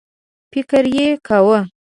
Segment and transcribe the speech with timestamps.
[0.51, 1.59] فکر یې کاوه.